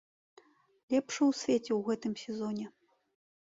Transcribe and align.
Лепшы 0.93 1.19
ў 1.29 1.31
свеце 1.41 1.67
ў 1.75 1.79
гэтым 1.91 2.13
сезоне! 2.23 2.67